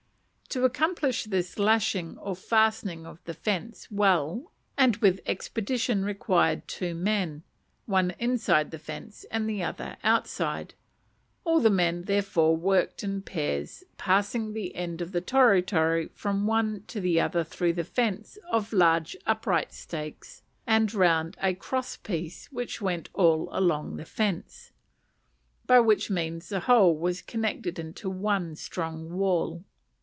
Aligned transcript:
To 0.53 0.65
accomplish 0.65 1.23
this 1.23 1.57
lashing 1.57 2.17
or 2.17 2.35
fastening 2.35 3.05
of 3.05 3.23
the 3.23 3.33
fence 3.33 3.89
well 3.89 4.51
and 4.77 4.97
with 4.97 5.21
expedition 5.25 6.03
required 6.03 6.67
two 6.67 6.93
men, 6.93 7.43
one 7.85 8.11
inside 8.19 8.71
the 8.71 8.77
fence 8.77 9.23
and 9.31 9.49
another 9.49 9.95
outside; 10.03 10.73
all 11.45 11.61
the 11.61 11.69
men 11.69 12.01
therefore 12.03 12.57
worked 12.57 13.01
in 13.01 13.21
pairs, 13.21 13.85
passing 13.95 14.51
the 14.51 14.75
end 14.75 14.99
of 14.99 15.13
the 15.13 15.21
toro 15.21 15.61
toro 15.61 16.09
from 16.13 16.45
one 16.45 16.83
to 16.87 16.99
the 16.99 17.17
other 17.21 17.45
through 17.45 17.71
the 17.71 17.85
fence 17.85 18.37
of 18.51 18.73
large 18.73 19.15
upright 19.25 19.71
stakes 19.71 20.43
and 20.67 20.93
round 20.93 21.37
a 21.41 21.53
cross 21.53 21.95
piece 21.95 22.47
which 22.51 22.81
went 22.81 23.07
all 23.13 23.47
along 23.53 23.95
the 23.95 24.03
fence, 24.03 24.73
by 25.65 25.79
which 25.79 26.09
means 26.09 26.49
the 26.49 26.59
whole 26.59 26.93
was 26.93 27.21
connected 27.21 27.79
into 27.79 28.09
one 28.09 28.53
strong 28.57 29.13
wall. 29.13 29.63